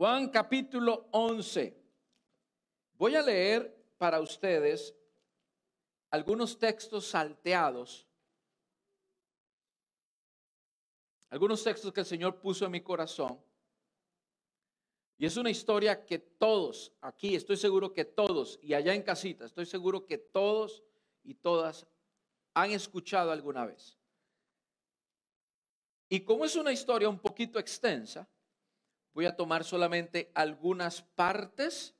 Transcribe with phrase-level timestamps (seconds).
[0.00, 1.76] Juan capítulo 11.
[2.94, 4.96] Voy a leer para ustedes
[6.08, 8.08] algunos textos salteados,
[11.28, 13.38] algunos textos que el Señor puso en mi corazón.
[15.18, 19.44] Y es una historia que todos, aquí estoy seguro que todos, y allá en casita,
[19.44, 20.82] estoy seguro que todos
[21.22, 21.86] y todas
[22.54, 23.98] han escuchado alguna vez.
[26.08, 28.26] Y como es una historia un poquito extensa,
[29.12, 31.94] voy a tomar solamente algunas partes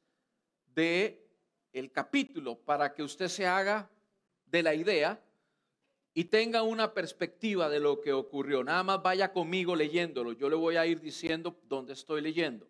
[0.66, 1.27] de
[1.73, 3.91] el capítulo para que usted se haga
[4.47, 5.23] de la idea
[6.12, 8.65] y tenga una perspectiva de lo que ocurrió.
[8.65, 10.33] Nada más vaya conmigo leyéndolo.
[10.33, 12.69] Yo le voy a ir diciendo dónde estoy leyendo.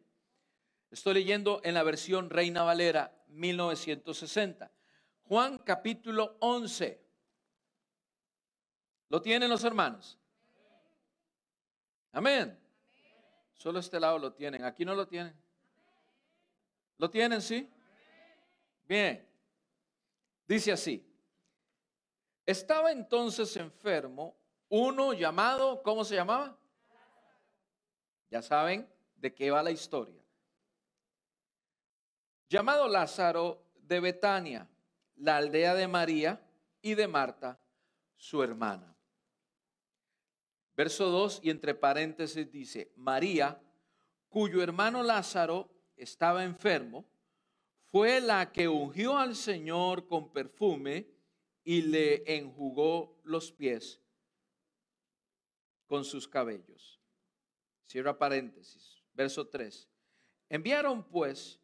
[0.91, 4.71] Estoy leyendo en la versión Reina Valera 1960.
[5.23, 7.01] Juan capítulo 11.
[9.09, 10.19] ¿Lo tienen los hermanos?
[12.13, 12.60] Amén.
[13.61, 14.65] Solo este lado lo tienen.
[14.65, 15.35] Aquí no lo tienen.
[16.97, 17.71] ¿Lo tienen, sí?
[18.89, 19.29] Bien.
[20.49, 21.07] Dice así.
[22.47, 24.35] Estaba entonces enfermo
[24.71, 26.57] uno llamado, ¿cómo se llamaba?
[28.31, 30.25] Ya saben de qué va la historia.
[32.49, 34.67] Llamado Lázaro de Betania,
[35.17, 36.41] la aldea de María
[36.81, 37.61] y de Marta,
[38.17, 38.90] su hermana.
[40.81, 43.61] Verso 2 y entre paréntesis dice, María,
[44.31, 47.07] cuyo hermano Lázaro estaba enfermo,
[47.91, 51.07] fue la que ungió al Señor con perfume
[51.65, 54.01] y le enjugó los pies
[55.85, 56.99] con sus cabellos.
[57.85, 59.03] Cierra paréntesis.
[59.13, 59.87] Verso 3.
[60.49, 61.61] Enviaron pues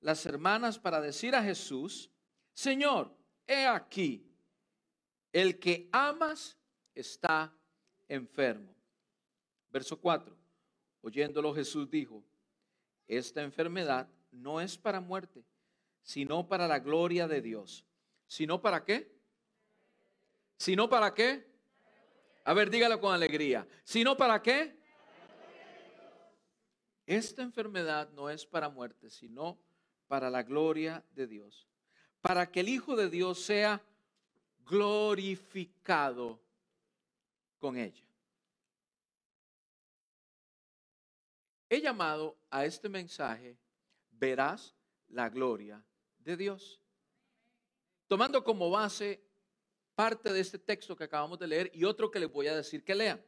[0.00, 2.10] las hermanas para decir a Jesús,
[2.52, 4.28] Señor, he aquí,
[5.30, 6.58] el que amas
[6.96, 7.56] está
[8.10, 8.74] enfermo.
[9.70, 10.36] Verso 4.
[11.00, 12.22] Oyéndolo Jesús dijo,
[13.08, 15.44] esta enfermedad no es para muerte,
[16.02, 17.86] sino para la gloria de Dios.
[18.26, 19.10] ¿Sino para qué?
[20.56, 21.48] ¿Sino para qué?
[22.44, 23.66] A ver, dígalo con alegría.
[23.84, 24.78] ¿Sino para qué?
[27.06, 29.58] Esta enfermedad no es para muerte, sino
[30.06, 31.66] para la gloria de Dios.
[32.20, 33.82] Para que el Hijo de Dios sea
[34.64, 36.40] glorificado
[37.60, 38.04] con ella.
[41.68, 43.56] He llamado a este mensaje,
[44.10, 44.74] verás
[45.06, 45.84] la gloria
[46.18, 46.80] de Dios.
[48.08, 49.22] Tomando como base
[49.94, 52.82] parte de este texto que acabamos de leer y otro que les voy a decir
[52.82, 53.24] que lean.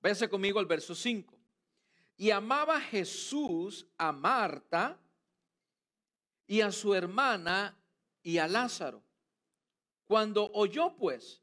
[0.00, 1.36] Váyase conmigo al verso 5.
[2.16, 5.00] Y amaba Jesús a Marta
[6.46, 7.76] y a su hermana
[8.22, 9.02] y a Lázaro.
[10.06, 11.42] Cuando oyó pues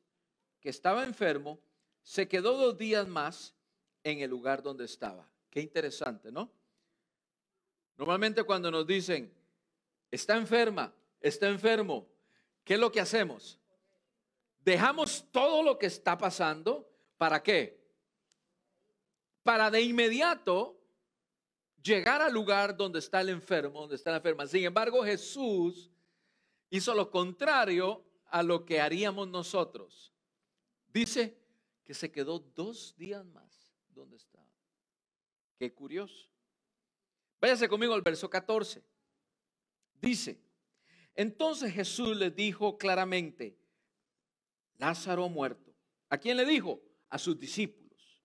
[0.62, 1.60] que estaba enfermo,
[2.08, 3.54] se quedó dos días más
[4.02, 5.30] en el lugar donde estaba.
[5.50, 6.50] Qué interesante, ¿no?
[7.98, 9.30] Normalmente cuando nos dicen,
[10.10, 12.08] está enferma, está enfermo,
[12.64, 13.60] ¿qué es lo que hacemos?
[14.60, 17.86] Dejamos todo lo que está pasando, ¿para qué?
[19.44, 20.80] Para de inmediato
[21.84, 24.48] llegar al lugar donde está el enfermo, donde está la enferma.
[24.48, 25.92] Sin embargo, Jesús
[26.70, 30.14] hizo lo contrario a lo que haríamos nosotros.
[30.88, 31.47] Dice,
[31.88, 34.46] que se quedó dos días más donde estaba.
[35.58, 36.30] Qué curioso.
[37.40, 38.84] Váyase conmigo al verso 14.
[39.94, 40.38] Dice,
[41.16, 43.58] entonces Jesús les dijo claramente,
[44.78, 45.74] Lázaro ha muerto.
[46.10, 46.82] ¿A quién le dijo?
[47.10, 48.22] A sus discípulos.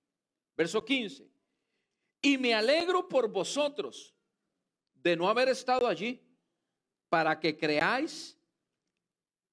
[0.57, 1.31] Verso 15.
[2.21, 4.13] Y me alegro por vosotros
[4.93, 6.21] de no haber estado allí
[7.09, 8.37] para que creáis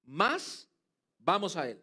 [0.02, 0.68] más.
[1.16, 1.80] Vamos a él.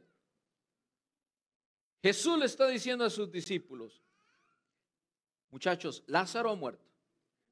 [2.02, 4.02] Jesús le está diciendo a sus discípulos,
[5.50, 6.86] muchachos, Lázaro ha muerto.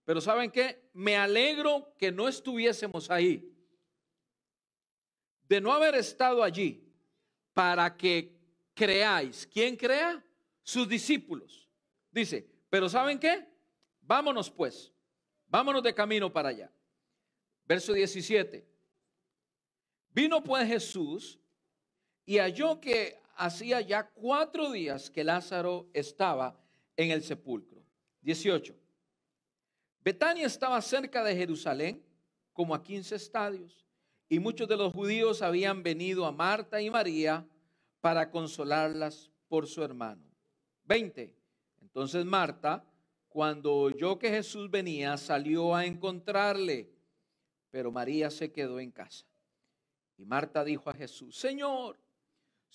[0.05, 0.89] Pero ¿saben qué?
[0.93, 3.51] Me alegro que no estuviésemos ahí.
[5.47, 6.87] De no haber estado allí
[7.53, 8.37] para que
[8.75, 9.47] creáis.
[9.47, 10.23] ¿Quién crea?
[10.61, 11.67] Sus discípulos.
[12.11, 13.47] Dice, pero ¿saben qué?
[14.01, 14.93] Vámonos pues.
[15.47, 16.71] Vámonos de camino para allá.
[17.65, 18.67] Verso 17.
[20.11, 21.39] Vino pues Jesús
[22.25, 26.57] y halló que hacía ya cuatro días que Lázaro estaba
[26.95, 27.83] en el sepulcro.
[28.21, 28.75] 18.
[30.03, 32.03] Betania estaba cerca de Jerusalén,
[32.53, 33.85] como a 15 estadios,
[34.29, 37.45] y muchos de los judíos habían venido a Marta y María
[38.01, 40.23] para consolarlas por su hermano.
[40.85, 41.35] 20.
[41.81, 42.83] Entonces Marta,
[43.27, 46.89] cuando oyó que Jesús venía, salió a encontrarle,
[47.69, 49.25] pero María se quedó en casa.
[50.17, 51.97] Y Marta dijo a Jesús, Señor,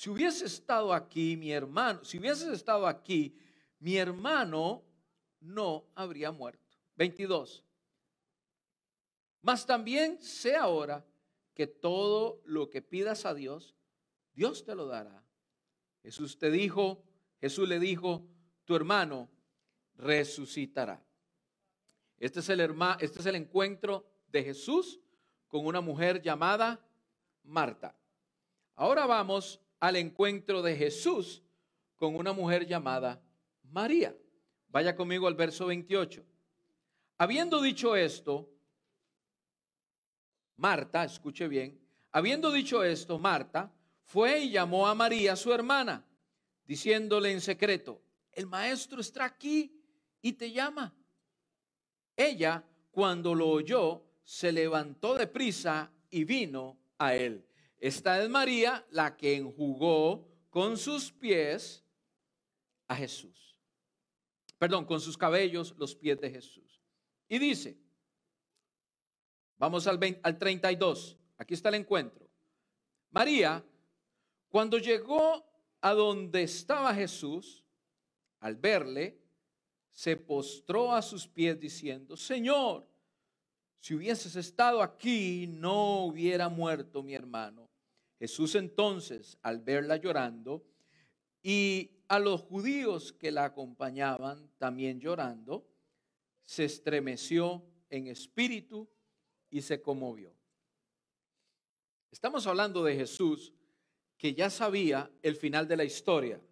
[0.01, 3.37] si hubiese estado aquí mi hermano, si hubieses estado aquí,
[3.81, 4.83] mi hermano
[5.41, 6.79] no habría muerto.
[6.97, 7.63] 22.
[9.43, 11.05] Mas también sé ahora
[11.53, 13.77] que todo lo que pidas a Dios,
[14.33, 15.23] Dios te lo dará.
[16.03, 17.05] Jesús te dijo,
[17.39, 18.27] Jesús le dijo,
[18.65, 19.29] tu hermano
[19.97, 21.05] resucitará.
[22.17, 22.61] Este es el,
[23.01, 24.99] este es el encuentro de Jesús
[25.47, 26.83] con una mujer llamada
[27.43, 27.95] Marta.
[28.77, 31.43] Ahora vamos al encuentro de Jesús
[31.97, 33.23] con una mujer llamada
[33.65, 34.15] María.
[34.69, 36.25] Vaya conmigo al verso 28.
[37.19, 38.49] Habiendo dicho esto,
[40.57, 41.81] Marta, escuche bien,
[42.13, 43.73] habiendo dicho esto, Marta
[44.05, 46.05] fue y llamó a María, su hermana,
[46.67, 49.83] diciéndole en secreto, el maestro está aquí
[50.23, 50.95] y te llama.
[52.17, 57.45] Ella, cuando lo oyó, se levantó de prisa y vino a él.
[57.81, 61.83] Esta es María la que enjugó con sus pies
[62.87, 63.57] a Jesús.
[64.59, 66.83] Perdón, con sus cabellos los pies de Jesús.
[67.27, 67.79] Y dice,
[69.57, 72.29] vamos al, al 32, aquí está el encuentro.
[73.11, 73.65] María,
[74.51, 75.43] cuando llegó
[75.81, 77.65] a donde estaba Jesús,
[78.41, 79.19] al verle,
[79.91, 82.87] se postró a sus pies diciendo, Señor,
[83.79, 87.70] si hubieses estado aquí, no hubiera muerto mi hermano.
[88.21, 90.63] Jesús entonces, al verla llorando,
[91.43, 95.67] y a los judíos que la acompañaban también llorando,
[96.43, 98.87] se estremeció en espíritu
[99.49, 100.35] y se conmovió.
[102.11, 103.55] Estamos hablando de Jesús
[104.19, 106.43] que ya sabía el final de la historia.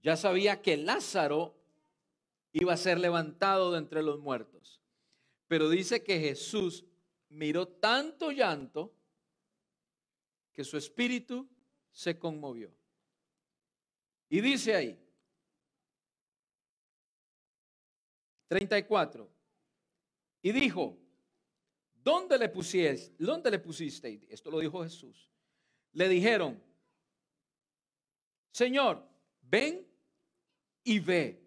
[0.00, 1.56] Ya sabía que Lázaro
[2.52, 4.80] iba a ser levantado de entre los muertos.
[5.48, 6.84] Pero dice que Jesús
[7.28, 8.94] miró tanto llanto
[10.52, 11.48] que su espíritu
[11.90, 12.72] se conmovió.
[14.28, 14.98] Y dice ahí,
[18.48, 19.30] 34,
[20.42, 20.98] y dijo,
[21.94, 23.14] ¿dónde le pusiste?
[23.18, 24.26] ¿Dónde le pusiste?
[24.28, 25.30] Esto lo dijo Jesús.
[25.92, 26.62] Le dijeron,
[28.50, 29.08] Señor,
[29.40, 29.86] ven
[30.84, 31.42] y ve.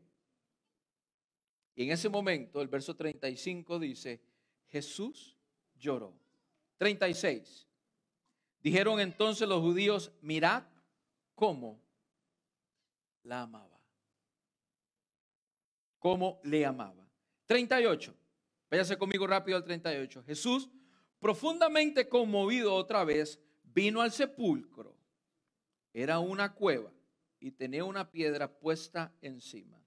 [1.76, 4.22] Y en ese momento, el verso 35 dice,
[4.68, 5.38] Jesús
[5.76, 6.18] lloró.
[6.78, 7.68] 36.
[8.66, 10.64] Dijeron entonces los judíos, mirad
[11.36, 11.80] cómo
[13.22, 13.80] la amaba.
[16.00, 17.08] Cómo le amaba.
[17.46, 18.16] 38.
[18.72, 20.24] Váyase conmigo rápido al 38.
[20.24, 20.70] Jesús,
[21.20, 24.98] profundamente conmovido otra vez, vino al sepulcro.
[25.94, 26.92] Era una cueva
[27.40, 29.86] y tenía una piedra puesta encima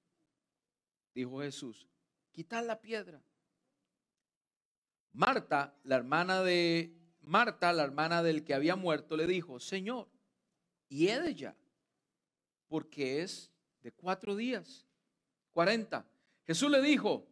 [1.18, 1.88] dijo Jesús,
[2.32, 3.20] quitad la piedra.
[5.12, 6.96] Marta, la hermana de
[7.28, 10.08] Marta, la hermana del que había muerto, le dijo, Señor,
[10.88, 11.54] y ya,
[12.68, 13.52] porque es
[13.82, 14.86] de cuatro días,
[15.52, 16.06] cuarenta.
[16.46, 17.28] Jesús le dijo,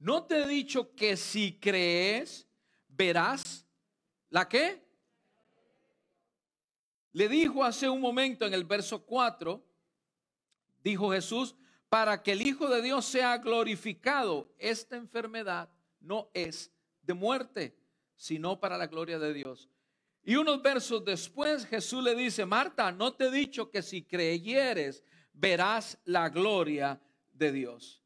[0.00, 2.48] ¿no te he dicho que si crees,
[2.88, 3.64] verás
[4.30, 4.84] la qué?
[7.12, 9.64] Le dijo hace un momento en el verso 4,
[10.82, 11.54] dijo Jesús,
[11.88, 14.52] para que el Hijo de Dios sea glorificado.
[14.58, 15.70] Esta enfermedad
[16.00, 16.72] no es
[17.02, 17.85] de muerte,
[18.16, 19.68] sino para la gloria de Dios.
[20.24, 25.04] Y unos versos después Jesús le dice, Marta, no te he dicho que si creyeres
[25.32, 27.00] verás la gloria
[27.32, 28.02] de Dios.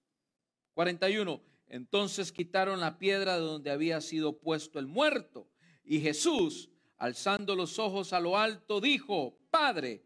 [0.74, 1.42] 41.
[1.68, 5.48] Entonces quitaron la piedra de donde había sido puesto el muerto.
[5.84, 6.68] Y Jesús,
[6.98, 10.02] alzando los ojos a lo alto, dijo, Padre,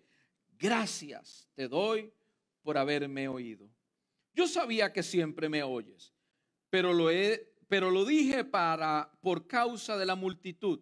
[0.59, 2.13] gracias te doy
[2.63, 3.69] por haberme oído.
[4.35, 6.13] Yo sabía que siempre me oyes,
[6.71, 10.81] pero lo, he, pero lo dije para, por causa de la multitud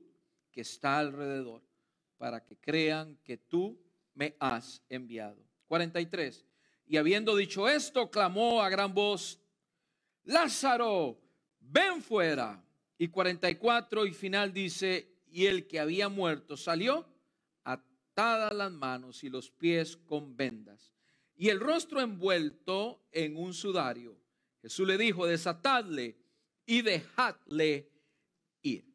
[0.50, 1.62] que está alrededor,
[2.18, 3.80] para que crean que tú
[4.14, 5.42] me has enviado.
[5.66, 6.44] 43.
[6.86, 9.40] Y habiendo dicho esto, clamó a gran voz,
[10.24, 11.20] Lázaro,
[11.60, 12.62] ven fuera.
[12.98, 17.06] Y 44 y final dice, y el que había muerto salió
[17.64, 20.92] atadas las manos y los pies con vendas
[21.42, 24.16] y el rostro envuelto en un sudario.
[24.60, 26.16] Jesús le dijo, desatadle
[26.72, 27.92] y dejadle
[28.62, 28.90] ir.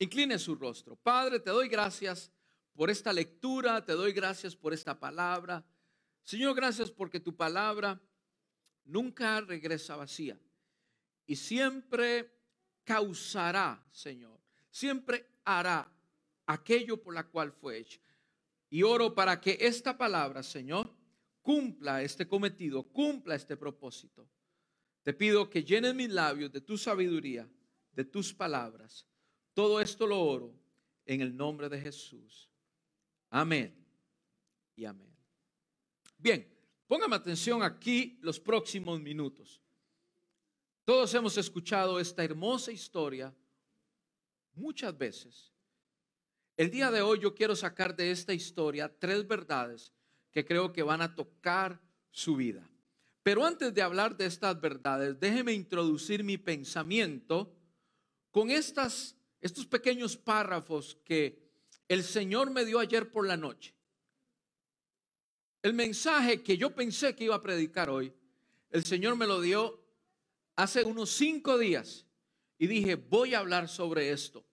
[0.00, 0.96] Incline su rostro.
[0.96, 2.32] Padre, te doy gracias
[2.74, 5.64] por esta lectura, te doy gracias por esta palabra.
[6.24, 8.02] Señor, gracias porque tu palabra
[8.82, 10.36] nunca regresa vacía
[11.26, 12.28] y siempre
[12.82, 15.88] causará, Señor, siempre hará
[16.44, 18.00] aquello por la cual fue hecha.
[18.68, 20.92] Y oro para que esta palabra, Señor,
[21.40, 24.28] cumpla este cometido, cumpla este propósito.
[25.06, 27.48] Te pido que llenes mis labios de tu sabiduría,
[27.92, 29.06] de tus palabras.
[29.54, 30.52] Todo esto lo oro
[31.04, 32.50] en el nombre de Jesús.
[33.30, 33.72] Amén
[34.74, 35.14] y amén.
[36.18, 36.44] Bien,
[36.88, 39.62] póngame atención aquí los próximos minutos.
[40.84, 43.32] Todos hemos escuchado esta hermosa historia
[44.54, 45.52] muchas veces.
[46.56, 49.92] El día de hoy yo quiero sacar de esta historia tres verdades
[50.32, 52.68] que creo que van a tocar su vida.
[53.26, 57.52] Pero antes de hablar de estas verdades, déjeme introducir mi pensamiento
[58.30, 61.36] con estas, estos pequeños párrafos que
[61.88, 63.74] el Señor me dio ayer por la noche.
[65.60, 68.12] El mensaje que yo pensé que iba a predicar hoy,
[68.70, 69.84] el Señor me lo dio
[70.54, 72.06] hace unos cinco días
[72.58, 74.46] y dije, voy a hablar sobre esto.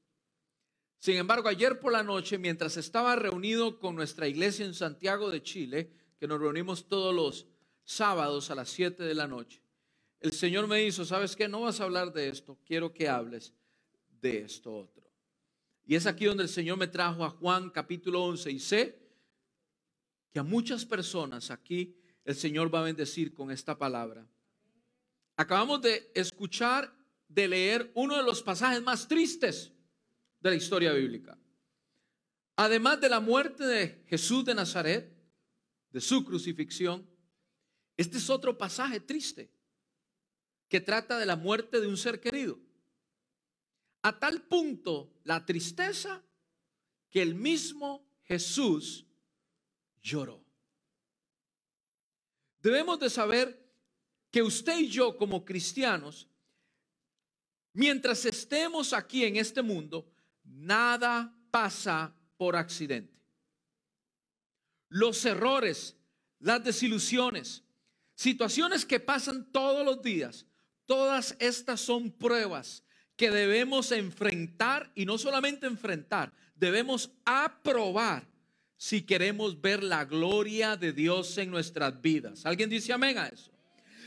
[0.98, 5.44] Sin embargo, ayer por la noche, mientras estaba reunido con nuestra iglesia en Santiago de
[5.44, 7.53] Chile, que nos reunimos todos los
[7.84, 9.62] sábados a las 7 de la noche,
[10.20, 11.48] el Señor me hizo, ¿sabes qué?
[11.48, 13.54] No vas a hablar de esto, quiero que hables
[14.22, 15.04] de esto otro.
[15.86, 19.04] Y es aquí donde el Señor me trajo a Juan capítulo 11 y sé
[20.32, 24.26] que a muchas personas aquí el Señor va a bendecir con esta palabra.
[25.36, 26.96] Acabamos de escuchar,
[27.28, 29.74] de leer uno de los pasajes más tristes
[30.40, 31.38] de la historia bíblica.
[32.56, 35.12] Además de la muerte de Jesús de Nazaret,
[35.92, 37.06] de su crucifixión,
[37.98, 39.52] este es otro pasaje triste
[40.68, 42.60] que trata de la muerte de un ser querido.
[44.02, 46.24] A tal punto la tristeza
[47.10, 49.06] que el mismo Jesús
[50.02, 50.44] lloró.
[52.60, 53.64] Debemos de saber
[54.32, 56.28] que usted y yo como cristianos,
[57.74, 60.12] mientras estemos aquí en este mundo,
[60.44, 63.22] nada pasa por accidente.
[64.90, 65.96] Los errores,
[66.40, 67.64] las desilusiones,
[68.24, 70.46] situaciones que pasan todos los días,
[70.86, 72.84] todas estas son pruebas
[73.18, 78.26] que debemos enfrentar y no solamente enfrentar, debemos aprobar
[78.78, 82.46] si queremos ver la gloria de Dios en nuestras vidas.
[82.46, 83.52] ¿Alguien dice amén a eso?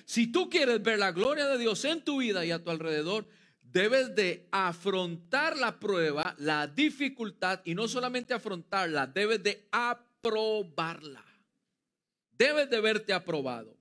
[0.07, 3.27] Si tú quieres ver la gloria de Dios en tu vida y a tu alrededor,
[3.61, 11.25] debes de afrontar la prueba, la dificultad y no solamente afrontarla, debes de aprobarla.
[12.33, 13.76] Debes de verte aprobado.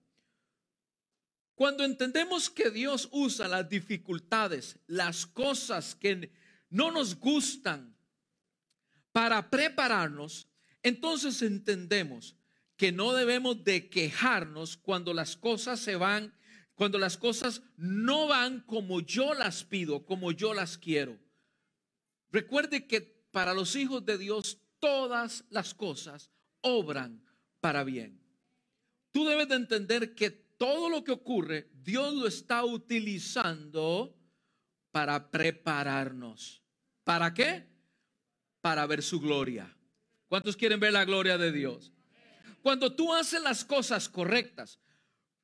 [1.56, 6.32] Cuando entendemos que Dios usa las dificultades, las cosas que
[6.70, 7.96] no nos gustan
[9.12, 10.48] para prepararnos,
[10.84, 12.36] entonces entendemos
[12.76, 16.34] que no debemos de quejarnos cuando las cosas se van
[16.76, 21.18] cuando las cosas no van como yo las pido, como yo las quiero.
[22.32, 26.30] Recuerde que para los hijos de Dios todas las cosas
[26.62, 27.24] obran
[27.62, 28.22] para bien.
[29.12, 34.16] Tú debes de entender que todo lo que ocurre, Dios lo está utilizando
[34.92, 36.64] para prepararnos.
[37.04, 37.68] ¿Para qué?
[38.62, 39.76] Para ver su gloria.
[40.28, 41.92] ¿Cuántos quieren ver la gloria de Dios?
[42.62, 44.80] Cuando tú haces las cosas correctas,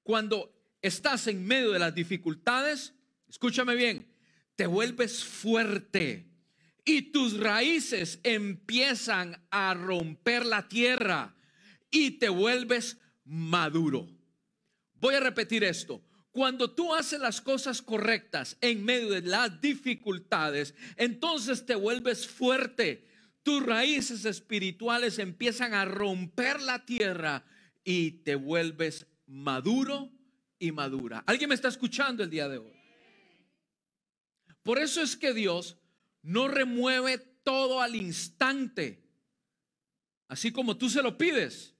[0.03, 2.93] cuando estás en medio de las dificultades,
[3.27, 4.11] escúchame bien,
[4.55, 6.31] te vuelves fuerte
[6.83, 11.35] y tus raíces empiezan a romper la tierra
[11.91, 14.07] y te vuelves maduro.
[15.01, 16.01] Voy a repetir esto.
[16.31, 23.05] Cuando tú haces las cosas correctas en medio de las dificultades, entonces te vuelves fuerte.
[23.43, 27.43] Tus raíces espirituales empiezan a romper la tierra
[27.83, 30.11] y te vuelves maduro
[30.59, 31.23] y madura.
[31.25, 32.71] ¿Alguien me está escuchando el día de hoy?
[34.61, 35.77] Por eso es que Dios
[36.21, 39.03] no remueve todo al instante,
[40.27, 41.75] así como tú se lo pides.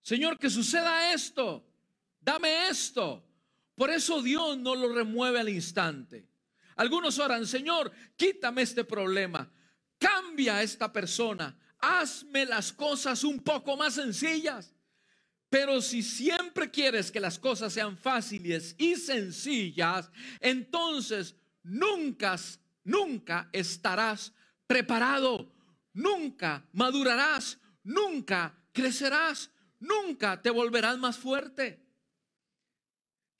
[0.00, 1.69] Señor, que suceda esto,
[2.30, 3.24] dame esto.
[3.74, 6.28] Por eso Dios no lo remueve al instante.
[6.76, 9.50] Algunos oran, Señor, quítame este problema,
[9.98, 14.72] cambia a esta persona, hazme las cosas un poco más sencillas.
[15.48, 20.08] Pero si siempre quieres que las cosas sean fáciles y sencillas,
[20.38, 21.34] entonces
[21.64, 22.36] nunca,
[22.84, 24.32] nunca estarás
[24.68, 25.52] preparado,
[25.92, 31.89] nunca madurarás, nunca crecerás, nunca te volverás más fuerte.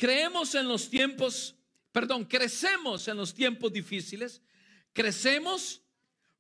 [0.01, 1.55] Creemos en los tiempos,
[1.93, 4.41] perdón, crecemos en los tiempos difíciles,
[4.95, 5.83] crecemos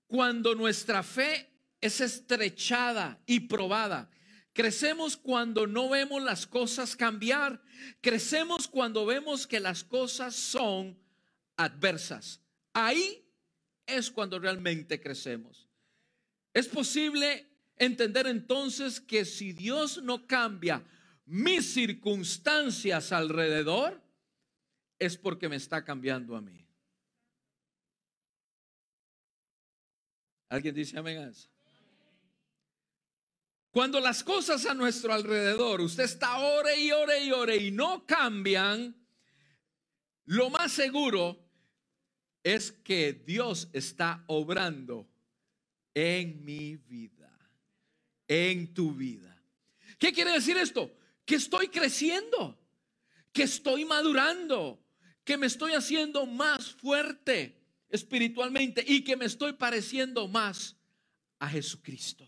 [0.07, 1.47] cuando nuestra fe
[1.79, 4.11] es estrechada y probada.
[4.55, 7.61] Crecemos cuando no vemos las cosas cambiar.
[8.00, 10.99] Crecemos cuando vemos que las cosas son
[11.55, 12.40] adversas.
[12.73, 13.23] Ahí
[13.85, 15.69] es cuando realmente crecemos.
[16.55, 20.83] Es posible entender entonces que si Dios no cambia
[21.31, 24.03] mis circunstancias alrededor,
[24.99, 26.67] es porque me está cambiando a mí.
[30.49, 31.33] ¿Alguien dice amén?
[33.71, 38.05] Cuando las cosas a nuestro alrededor, usted está ore y ore y ore y no
[38.05, 38.97] cambian,
[40.25, 41.39] lo más seguro
[42.43, 45.09] es que Dios está obrando
[45.95, 47.31] en mi vida,
[48.27, 49.41] en tu vida.
[49.97, 50.97] ¿Qué quiere decir esto?
[51.31, 52.59] Que estoy creciendo,
[53.33, 54.85] que estoy madurando,
[55.23, 57.57] que me estoy haciendo más fuerte
[57.89, 60.75] espiritualmente y que me estoy pareciendo más
[61.39, 62.27] a Jesucristo.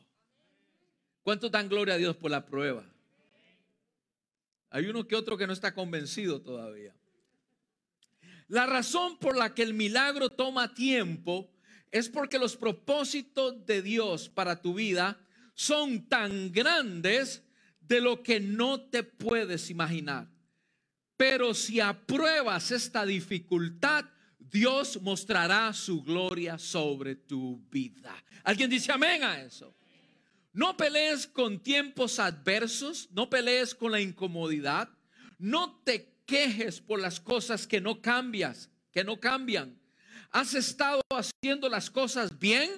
[1.25, 2.89] ¿Cuánto dan gloria a Dios por la prueba?
[4.71, 6.95] Hay uno que otro que no está convencido todavía.
[8.47, 11.51] La razón por la que el milagro toma tiempo
[11.91, 15.19] es porque los propósitos de Dios para tu vida
[15.55, 17.43] son tan grandes
[17.87, 20.29] de lo que no te puedes imaginar.
[21.17, 24.05] Pero si apruebas esta dificultad,
[24.39, 28.15] Dios mostrará su gloria sobre tu vida.
[28.45, 29.75] ¿Alguien dice amén a eso?
[30.53, 34.91] No pelees con tiempos adversos, no pelees con la incomodidad,
[35.39, 39.81] no te quejes por las cosas que no cambias, que no cambian.
[40.31, 42.69] Has estado haciendo las cosas bien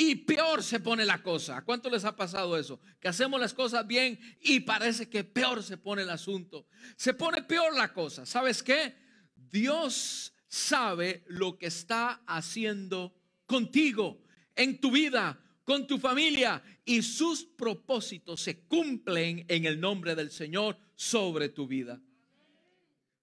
[0.00, 1.56] y peor se pone la cosa.
[1.56, 2.80] ¿A cuánto les ha pasado eso?
[3.00, 6.68] Que hacemos las cosas bien y parece que peor se pone el asunto.
[6.96, 8.24] Se pone peor la cosa.
[8.24, 8.94] ¿Sabes qué?
[9.34, 13.12] Dios sabe lo que está haciendo
[13.44, 14.22] contigo,
[14.54, 20.30] en tu vida, con tu familia y sus propósitos se cumplen en el nombre del
[20.30, 22.00] Señor sobre tu vida.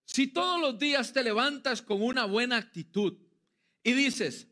[0.03, 3.17] Si todos los días te levantas con una buena actitud
[3.81, 4.49] y dices,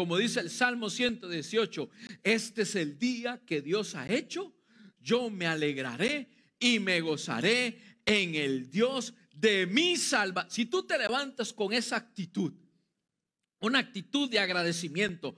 [0.00, 1.90] como dice el Salmo 118,
[2.22, 4.56] este es el día que Dios ha hecho,
[4.98, 10.46] yo me alegraré y me gozaré en el Dios de mi salva.
[10.48, 12.54] Si tú te levantas con esa actitud,
[13.60, 15.36] una actitud de agradecimiento,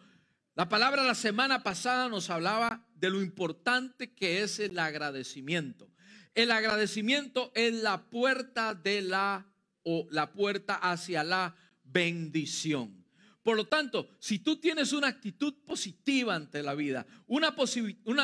[0.55, 5.91] la palabra la semana pasada nos hablaba de lo importante que es el agradecimiento.
[6.37, 9.45] El agradecimiento es la puerta de la
[9.83, 13.02] o la puerta hacia la bendición.
[13.43, 17.55] Por lo tanto, si tú tienes una actitud positiva ante la vida, una,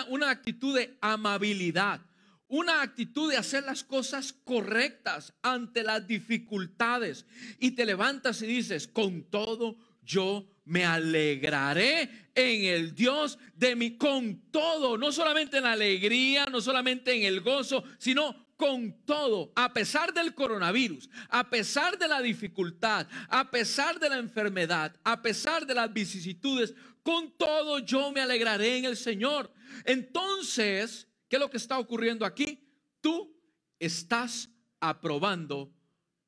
[0.08, 2.00] una, actitud de amabilidad,
[2.46, 7.26] una actitud de hacer las cosas correctas ante las dificultades
[7.58, 13.96] y te levantas y dices, con todo yo me alegraré en el Dios de mi,
[13.96, 19.52] con todo, no solamente en la alegría, no solamente en el gozo, sino con todo,
[19.54, 25.22] a pesar del coronavirus, a pesar de la dificultad, a pesar de la enfermedad, a
[25.22, 29.50] pesar de las vicisitudes, con todo yo me alegraré en el Señor.
[29.84, 32.68] Entonces, ¿qué es lo que está ocurriendo aquí?
[33.00, 33.32] Tú
[33.78, 35.72] estás aprobando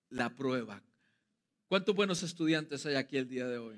[0.08, 0.80] la prueba.
[1.66, 3.74] ¿Cuántos buenos estudiantes hay aquí el día de hoy?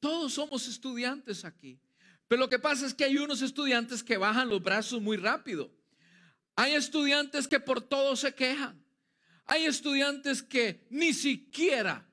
[0.00, 1.78] Todos somos estudiantes aquí.
[2.26, 5.70] Pero lo que pasa es que hay unos estudiantes que bajan los brazos muy rápido.
[6.56, 8.82] Hay estudiantes que por todo se quejan.
[9.46, 12.06] Hay estudiantes que ni siquiera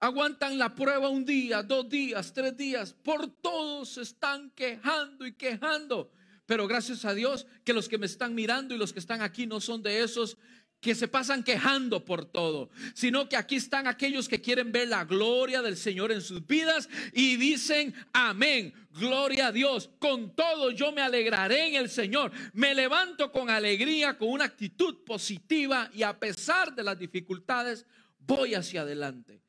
[0.00, 2.92] aguantan la prueba un día, dos días, tres días.
[2.92, 6.12] Por todos se están quejando y quejando.
[6.46, 9.46] Pero gracias a Dios que los que me están mirando y los que están aquí
[9.46, 10.38] no son de esos
[10.80, 15.04] que se pasan quejando por todo, sino que aquí están aquellos que quieren ver la
[15.04, 20.92] gloria del Señor en sus vidas y dicen, amén, gloria a Dios, con todo yo
[20.92, 26.18] me alegraré en el Señor, me levanto con alegría, con una actitud positiva y a
[26.18, 27.84] pesar de las dificultades,
[28.20, 29.42] voy hacia adelante.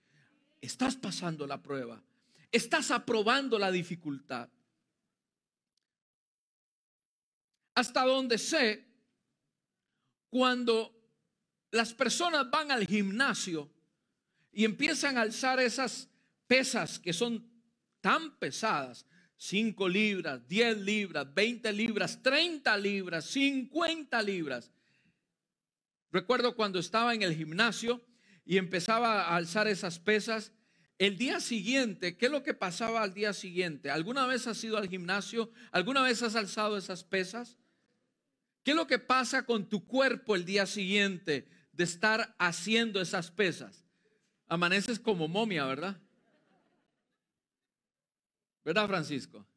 [0.62, 2.02] Estás pasando la prueba,
[2.52, 4.50] estás aprobando la dificultad.
[7.76, 8.86] Hasta donde sé,
[10.30, 10.99] cuando
[11.72, 13.72] las personas van al gimnasio
[14.52, 16.10] y empiezan a alzar esas
[16.48, 17.48] pesas que son
[18.02, 19.06] tan pesadas,
[19.38, 24.72] 5 libras, 10 libras, 20 libras, 30 libras, 50 libras.
[26.12, 28.04] Recuerdo cuando estaba en el gimnasio
[28.46, 30.52] y empezaba a alzar esas pesas,
[30.98, 33.90] el día siguiente, ¿qué es lo que pasaba al día siguiente?
[33.90, 35.50] ¿Alguna vez has ido al gimnasio?
[35.72, 37.58] ¿Alguna vez has alzado esas pesas?
[38.64, 41.48] ¿Qué es lo que pasa con tu cuerpo el día siguiente?
[41.80, 43.86] De estar haciendo esas pesas.
[44.50, 45.98] Amaneces como momia, ¿verdad?
[48.66, 49.48] ¿Verdad, Francisco?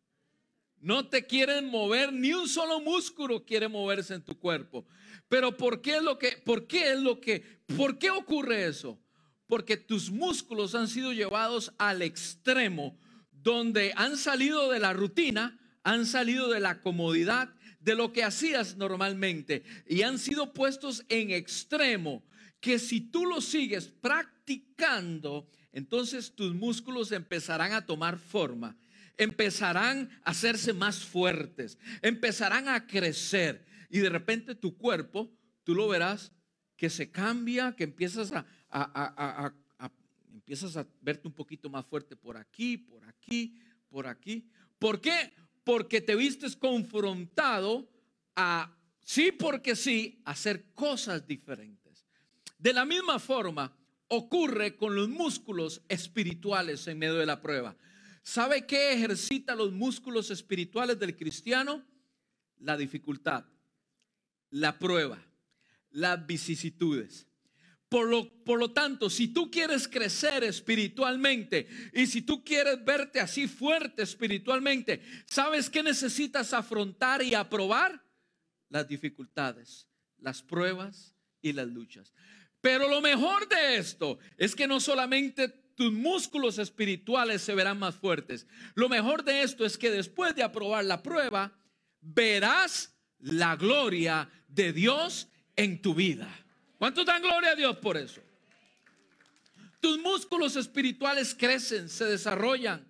[0.79, 4.87] No te quieren mover, ni un solo músculo quiere moverse en tu cuerpo.
[5.29, 7.41] Pero ¿por qué es lo que, por qué es lo que,
[7.77, 9.01] por qué ocurre eso?
[9.49, 12.97] Porque tus músculos han sido llevados al extremo,
[13.33, 18.77] donde han salido de la rutina, han salido de la comodidad de lo que hacías
[18.77, 22.23] normalmente y han sido puestos en extremo
[22.61, 28.77] que si tú lo sigues practicando, entonces tus músculos empezarán a tomar forma,
[29.17, 35.33] empezarán a hacerse más fuertes, empezarán a crecer y de repente tu cuerpo,
[35.65, 36.33] tú lo verás
[36.77, 39.55] que se cambia, que empiezas a,
[40.33, 44.49] empiezas a verte un poquito más fuerte por aquí, por aquí, por aquí.
[44.79, 45.33] ¿Por qué?
[45.65, 47.89] Porque te vistes confrontado
[48.37, 52.07] a, sí porque sí, hacer cosas diferentes.
[52.59, 53.77] De la misma forma
[54.09, 57.77] ocurre con los músculos espirituales en medio de la prueba.
[58.23, 61.85] ¿Sabe qué ejercita los músculos espirituales del cristiano?
[62.59, 63.45] La dificultad,
[64.51, 65.19] la prueba,
[65.91, 67.27] las vicisitudes.
[67.93, 74.03] Por lo, tanto, si tú quieres crecer espiritualmente y si tú quieres verte así fuerte
[74.03, 78.03] espiritualmente, ¿sabes qué necesitas afrontar y aprobar?
[78.71, 82.15] Las dificultades, las pruebas y las luchas.
[82.63, 87.97] Pero lo mejor de esto es que no solamente tus músculos espirituales se verán más
[87.97, 91.53] fuertes, lo mejor de esto es que después de aprobar la prueba,
[92.01, 96.42] verás la gloria de Dios en tu vida.
[96.83, 98.21] ¿Cuántos dan gloria a Dios por eso?
[99.79, 102.85] Tus músculos espirituales crecen, se desarrollan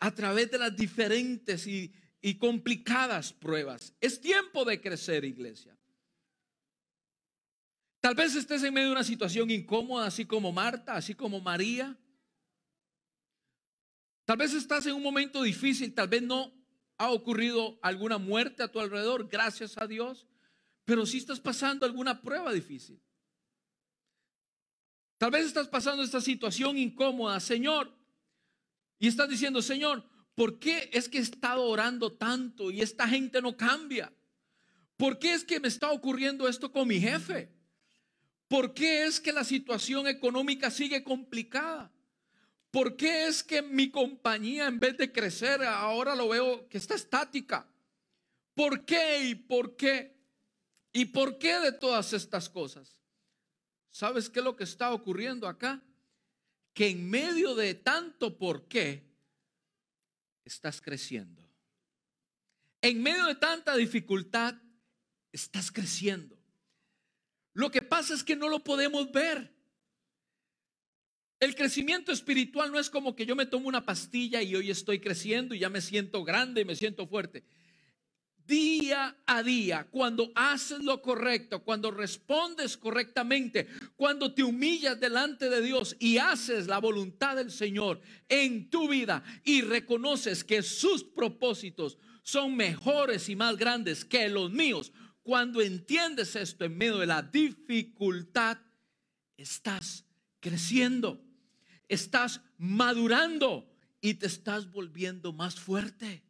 [0.00, 1.94] a través de las diferentes y,
[2.38, 3.94] complicadas pruebas.
[4.02, 5.74] Es tiempo de crecer, iglesia.
[8.00, 11.96] Tal vez estés en medio de una situación incómoda, así como Marta, así como María.
[14.26, 16.52] Tal vez estás en un momento difícil, tal vez no
[16.98, 20.26] ha ocurrido alguna muerte a tu alrededor, gracias a Dios,
[20.84, 23.00] pero si estás pasando alguna prueba difícil.
[25.22, 27.96] Tal vez estás pasando esta situación incómoda, Señor,
[28.98, 30.04] y estás diciendo, Señor,
[30.34, 34.12] ¿por qué es que he estado orando tanto y esta gente no cambia?
[34.96, 37.52] ¿Por qué es que me está ocurriendo esto con mi jefe?
[38.48, 41.92] ¿Por qué es que la situación económica sigue complicada?
[42.72, 46.96] ¿Por qué es que mi compañía en vez de crecer ahora lo veo que está
[46.96, 47.64] estática?
[48.56, 50.16] ¿Por qué y por qué?
[50.92, 53.01] ¿Y por qué de todas estas cosas?
[53.92, 55.82] ¿Sabes qué es lo que está ocurriendo acá?
[56.72, 59.06] Que en medio de tanto por qué
[60.46, 61.46] estás creciendo.
[62.80, 64.54] En medio de tanta dificultad
[65.30, 66.38] estás creciendo.
[67.52, 69.54] Lo que pasa es que no lo podemos ver.
[71.38, 75.00] El crecimiento espiritual no es como que yo me tomo una pastilla y hoy estoy
[75.00, 77.44] creciendo y ya me siento grande y me siento fuerte.
[78.52, 85.62] Día a día, cuando haces lo correcto, cuando respondes correctamente, cuando te humillas delante de
[85.62, 91.96] Dios y haces la voluntad del Señor en tu vida y reconoces que sus propósitos
[92.22, 97.22] son mejores y más grandes que los míos, cuando entiendes esto en medio de la
[97.22, 98.58] dificultad,
[99.38, 100.04] estás
[100.40, 101.24] creciendo,
[101.88, 103.66] estás madurando
[104.02, 106.22] y te estás volviendo más fuerte.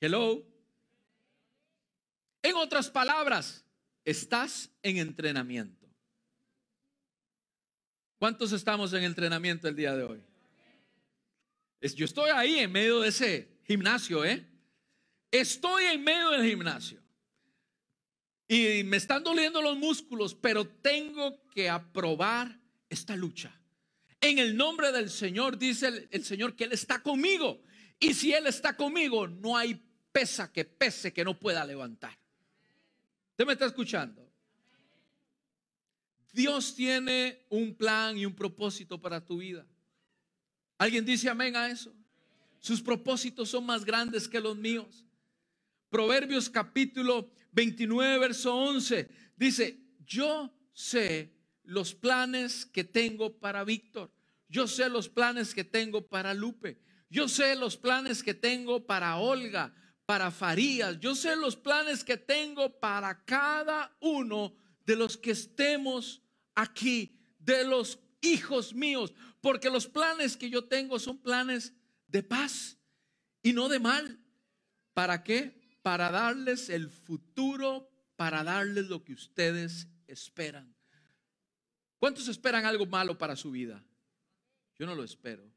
[0.00, 0.49] Hello.
[2.62, 3.64] Otras palabras,
[4.04, 5.88] estás en entrenamiento.
[8.18, 10.22] ¿Cuántos estamos en entrenamiento el día de hoy?
[11.96, 14.46] yo estoy ahí en medio de ese gimnasio, ¿eh?
[15.30, 17.00] Estoy en medio del gimnasio
[18.46, 23.58] y me están doliendo los músculos, pero tengo que aprobar esta lucha.
[24.20, 27.62] En el nombre del Señor dice el, Señor que Él está conmigo.
[27.98, 32.20] Y si Él está conmigo, no hay pesa que pese que no pueda levantar.
[33.40, 34.30] ¿Usted me está escuchando?
[36.30, 39.66] Dios tiene un plan y un propósito para tu vida.
[40.76, 41.90] ¿Alguien dice amén a eso?
[42.58, 45.06] Sus propósitos son más grandes que los míos.
[45.88, 51.32] Proverbios capítulo 29, verso 11, dice, yo sé
[51.64, 54.12] los planes que tengo para Víctor,
[54.50, 59.16] yo sé los planes que tengo para Lupe, yo sé los planes que tengo para
[59.16, 59.72] Olga,
[60.10, 64.52] para Farías, yo sé los planes que tengo para cada uno
[64.84, 66.20] de los que estemos
[66.56, 71.72] aquí, de los hijos míos, porque los planes que yo tengo son planes
[72.08, 72.76] de paz
[73.40, 74.18] y no de mal.
[74.94, 75.60] ¿Para qué?
[75.80, 80.74] para darles el futuro, para darles lo que ustedes esperan.
[82.00, 83.80] ¿Cuántos esperan algo malo para su vida?
[84.76, 85.48] Yo no lo espero.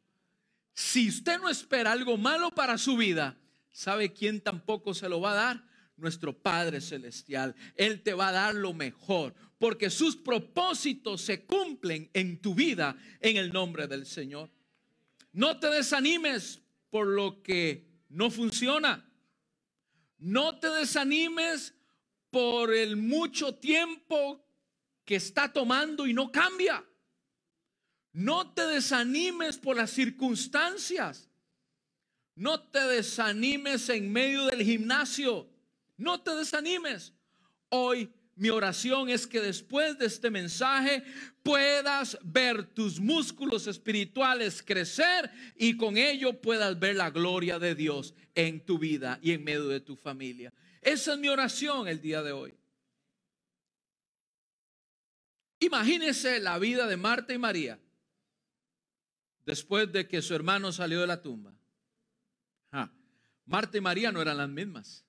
[0.76, 3.36] Si usted no espera algo malo para su vida,
[3.74, 5.68] ¿sabe quién tampoco se lo va a dar?
[5.98, 7.56] Nuestro Padre Celestial.
[7.76, 12.96] Él te va a dar lo mejor, porque sus propósitos se cumplen en tu vida
[13.20, 14.50] en el nombre del Señor.
[15.34, 19.10] No te desanimes por lo que no funciona.
[20.20, 21.74] No te desanimes
[22.30, 24.46] por el mucho tiempo
[25.06, 26.84] que está tomando y no cambia.
[28.14, 31.30] No te desanimes por las circunstancias.
[32.36, 35.48] No te desanimes en medio del gimnasio.
[35.98, 37.13] No te desanimes.
[37.69, 41.04] Hoy mi oración es que después de este mensaje
[41.43, 48.15] puedas ver tus músculos espirituales crecer y con ello puedas ver la gloria de Dios
[48.34, 50.52] en tu vida y en medio de tu familia.
[50.82, 52.56] Esa es mi oración el día de hoy.
[55.60, 57.80] Imagínese la vida de Marta y María
[59.46, 61.54] después de que su hermano salió de la tumba.
[63.46, 65.06] Marta y María no eran las mismas.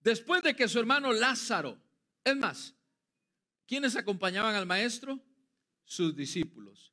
[0.00, 1.80] Después de que su hermano Lázaro
[2.22, 2.74] es más,
[3.66, 5.22] ¿quiénes acompañaban al maestro?
[5.84, 6.92] Sus discípulos.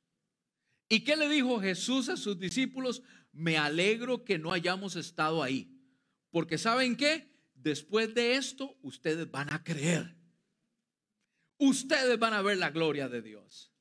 [0.88, 3.02] ¿Y qué le dijo Jesús a sus discípulos?
[3.32, 5.78] Me alegro que no hayamos estado ahí.
[6.30, 7.32] Porque ¿saben qué?
[7.54, 10.16] Después de esto, ustedes van a creer.
[11.58, 13.72] Ustedes van a ver la gloria de Dios.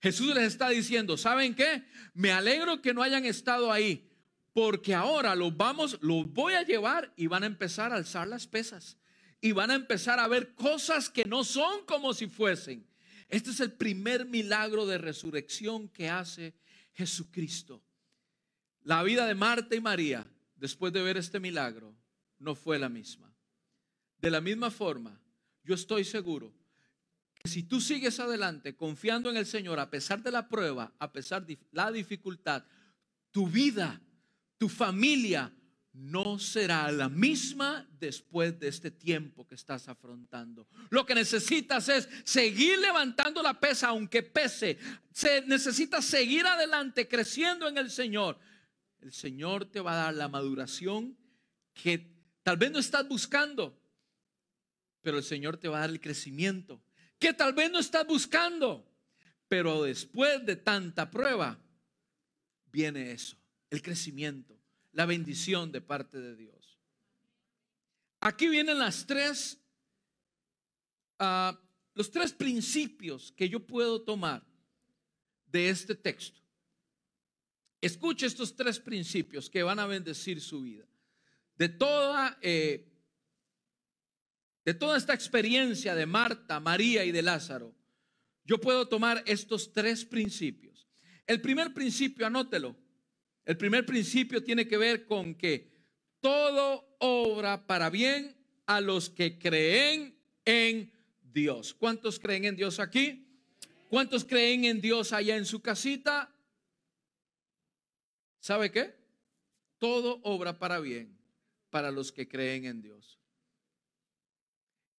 [0.00, 1.84] Jesús les está diciendo, ¿saben qué?
[2.14, 4.10] Me alegro que no hayan estado ahí,
[4.56, 8.46] porque ahora los vamos, los voy a llevar y van a empezar a alzar las
[8.46, 8.96] pesas
[9.38, 12.86] y van a empezar a ver cosas que no son como si fuesen.
[13.28, 16.54] Este es el primer milagro de resurrección que hace
[16.94, 17.84] Jesucristo.
[18.80, 21.94] La vida de Marta y María, después de ver este milagro,
[22.38, 23.30] no fue la misma.
[24.16, 25.20] De la misma forma,
[25.64, 26.50] yo estoy seguro
[27.34, 31.12] que si tú sigues adelante confiando en el Señor, a pesar de la prueba, a
[31.12, 32.64] pesar de la dificultad,
[33.30, 34.00] tu vida,
[34.58, 35.52] tu familia,
[35.92, 40.68] no será la misma después de este tiempo que estás afrontando.
[40.90, 44.78] Lo que necesitas es seguir levantando la pesa, aunque pese.
[45.12, 48.38] Se necesita seguir adelante, creciendo en el Señor.
[49.00, 51.16] El Señor te va a dar la maduración
[51.72, 53.80] que tal vez no estás buscando,
[55.00, 56.82] pero el Señor te va a dar el crecimiento
[57.18, 58.86] que tal vez no estás buscando.
[59.48, 61.58] Pero después de tanta prueba,
[62.72, 63.36] viene eso,
[63.70, 64.56] el crecimiento
[64.96, 66.78] la bendición de parte de Dios.
[68.20, 69.60] Aquí vienen las tres,
[71.18, 71.60] ah,
[71.94, 74.42] los tres principios que yo puedo tomar
[75.48, 76.40] de este texto.
[77.82, 80.86] Escuche estos tres principios que van a bendecir su vida.
[81.56, 82.88] De toda, eh,
[84.64, 87.74] de toda esta experiencia de Marta, María y de Lázaro,
[88.46, 90.88] yo puedo tomar estos tres principios.
[91.26, 92.85] El primer principio, anótelo,
[93.46, 95.70] el primer principio tiene que ver con que
[96.20, 101.72] todo obra para bien a los que creen en Dios.
[101.72, 103.24] ¿Cuántos creen en Dios aquí?
[103.88, 106.34] ¿Cuántos creen en Dios allá en su casita?
[108.40, 108.96] ¿Sabe qué?
[109.78, 111.16] Todo obra para bien
[111.70, 113.20] para los que creen en Dios.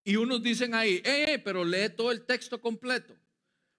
[0.04, 3.14] Y unos dicen ahí, eh, eh pero lee todo el texto completo.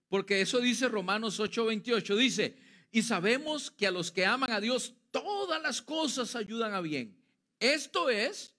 [0.09, 2.15] Porque eso dice Romanos 8:28.
[2.15, 6.81] Dice, y sabemos que a los que aman a Dios todas las cosas ayudan a
[6.81, 7.17] bien.
[7.59, 8.55] Esto es,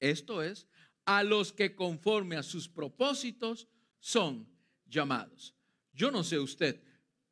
[0.00, 0.68] esto es,
[1.04, 3.68] a los que conforme a sus propósitos
[3.98, 4.48] son
[4.86, 5.54] llamados.
[5.92, 6.82] Yo no sé usted,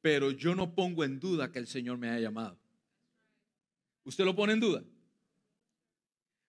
[0.00, 2.58] pero yo no pongo en duda que el Señor me haya llamado.
[4.04, 4.82] ¿Usted lo pone en duda?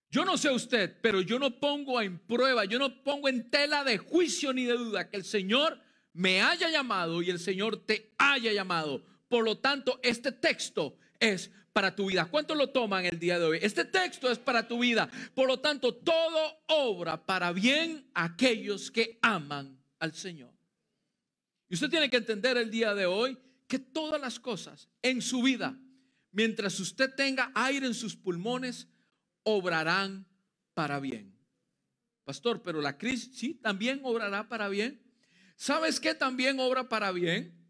[0.10, 3.84] Yo no sé usted, pero yo no pongo en prueba, yo no pongo en tela
[3.84, 5.80] de juicio ni de duda que el Señor
[6.14, 11.50] me haya llamado y el Señor te haya llamado por lo tanto, este texto es
[11.74, 12.26] para tu vida.
[12.26, 13.60] ¿Cuánto lo toman el día de hoy?
[13.64, 15.10] Este texto es para tu vida.
[15.34, 20.54] Por lo tanto, todo obra para bien a aquellos que aman al Señor.
[21.68, 23.36] Y usted tiene que entender el día de hoy
[23.68, 25.80] que todas las cosas en su vida,
[26.30, 28.88] mientras usted tenga aire en sus pulmones,
[29.42, 30.28] obrarán
[30.76, 31.36] para bien.
[32.24, 35.02] Pastor, pero la crisis sí también obrará para bien.
[35.56, 37.63] ¿Sabes qué también obra para bien?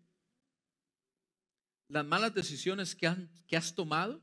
[1.93, 3.09] Las malas decisiones que,
[3.47, 4.21] que has tomado?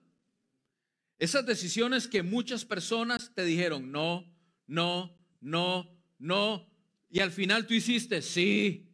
[1.19, 4.27] Esas decisiones que muchas personas te dijeron, no,
[4.67, 6.69] no, no, no,
[7.09, 8.89] y al final tú hiciste, sí.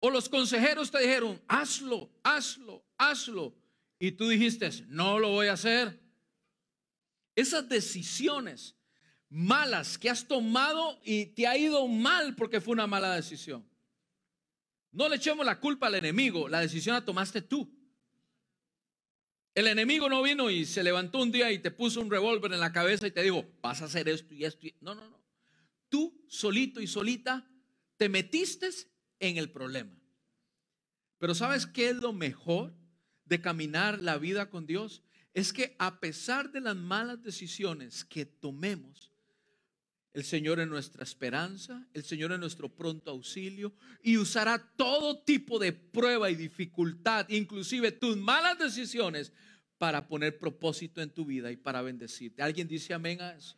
[0.00, 3.54] O los consejeros te dijeron, hazlo, hazlo, hazlo,
[3.98, 6.00] y tú dijiste, no lo voy a hacer.
[7.34, 8.74] Esas decisiones
[9.28, 13.66] malas que has tomado y te ha ido mal porque fue una mala decisión.
[14.92, 17.70] No le echemos la culpa al enemigo, la decisión la tomaste tú.
[19.54, 22.60] El enemigo no vino y se levantó un día y te puso un revólver en
[22.60, 24.66] la cabeza y te dijo, vas a hacer esto y esto.
[24.80, 25.22] No, no, no.
[25.88, 27.46] Tú solito y solita
[27.96, 28.68] te metiste
[29.18, 29.94] en el problema.
[31.18, 32.74] Pero ¿sabes qué es lo mejor
[33.26, 35.02] de caminar la vida con Dios?
[35.34, 39.11] Es que a pesar de las malas decisiones que tomemos,
[40.14, 43.72] el Señor es nuestra esperanza, el Señor es nuestro pronto auxilio
[44.02, 49.32] y usará todo tipo de prueba y dificultad, inclusive tus malas decisiones,
[49.78, 52.40] para poner propósito en tu vida y para bendecirte.
[52.40, 53.56] ¿Alguien dice amén a eso?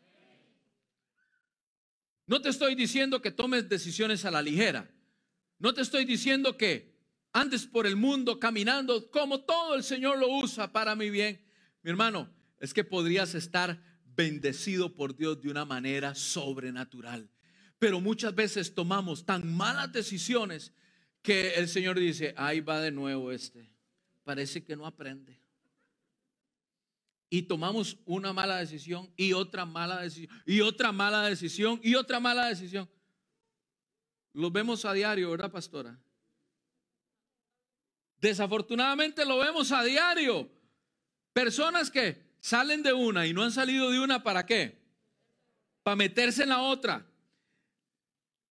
[2.26, 4.90] No te estoy diciendo que tomes decisiones a la ligera.
[5.58, 6.94] No te estoy diciendo que
[7.32, 11.44] andes por el mundo caminando como todo el Señor lo usa para mi bien.
[11.82, 13.82] Mi hermano, es que podrías estar
[14.16, 17.29] bendecido por Dios de una manera sobrenatural.
[17.79, 20.72] Pero muchas veces tomamos tan malas decisiones
[21.22, 23.70] que el Señor dice, ahí va de nuevo este.
[24.24, 25.44] Parece que no aprende
[27.35, 32.20] y tomamos una mala decisión y otra mala decisión y otra mala decisión y otra
[32.20, 32.88] mala decisión.
[34.35, 35.98] Lo vemos a diario, ¿verdad, pastora?
[38.20, 40.48] Desafortunadamente lo vemos a diario.
[41.33, 44.78] Personas que salen de una y no han salido de una, ¿para qué?
[45.83, 47.07] Para meterse en la otra.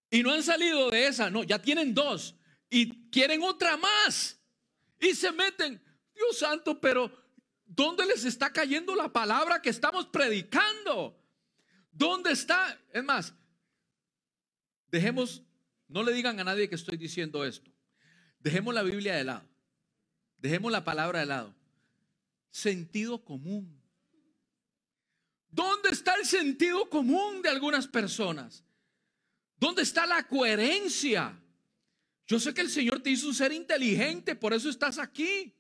[0.10, 2.36] Y no han salido de esa, no, ya tienen dos
[2.70, 4.40] y quieren otra más.
[5.00, 5.82] Y se meten,
[6.16, 7.24] Dios santo, pero
[7.76, 11.20] ¿Dónde les está cayendo la palabra que estamos predicando?
[11.92, 12.80] ¿Dónde está?
[12.92, 13.34] Es más,
[14.92, 15.42] dejemos,
[15.88, 17.72] no le digan a nadie que estoy diciendo esto.
[18.38, 19.44] Dejemos la Biblia de lado.
[20.38, 21.56] Dejemos la palabra de lado.
[22.52, 23.83] Sentido común.
[25.54, 28.64] ¿Dónde está el sentido común de algunas personas?
[29.56, 31.40] ¿Dónde está la coherencia?
[32.26, 35.56] Yo sé que el Señor te hizo un ser inteligente, por eso estás aquí.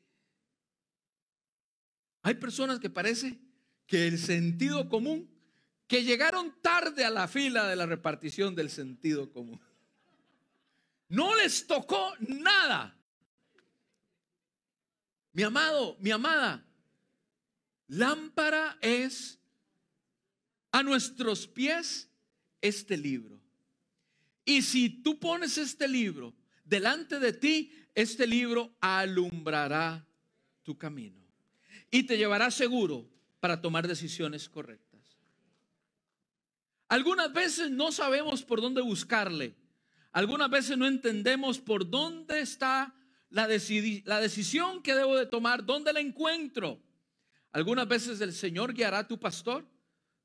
[2.23, 3.39] Hay personas que parece
[3.85, 5.29] que el sentido común,
[5.87, 9.61] que llegaron tarde a la fila de la repartición del sentido común.
[11.07, 12.97] No les tocó nada.
[15.33, 16.65] Mi amado, mi amada,
[17.87, 19.39] lámpara es
[20.73, 22.09] a nuestros pies
[22.59, 23.39] este libro.
[24.43, 26.33] Y si tú pones este libro
[26.65, 30.05] delante de ti, este libro alumbrará
[30.63, 31.21] tu camino
[31.91, 33.07] y te llevará seguro
[33.39, 35.17] para tomar decisiones correctas.
[36.89, 39.55] Algunas veces no sabemos por dónde buscarle.
[40.11, 42.93] Algunas veces no entendemos por dónde está
[43.29, 46.81] la, decisión que debo de tomar, dónde la encuentro.
[47.51, 49.67] Algunas veces el Señor guiará a tu pastor,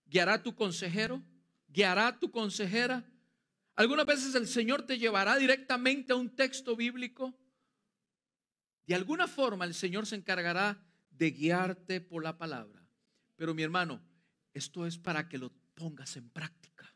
[0.09, 1.23] guiará tu consejero,
[1.69, 3.05] guiará tu consejera.
[3.77, 7.35] Algunas veces el Señor te llevará directamente a un texto bíblico.
[8.87, 12.87] De alguna forma el Señor se encargará de guiarte por la palabra.
[13.37, 14.03] Pero mi hermano,
[14.55, 16.93] esto es para que lo pongas en práctica.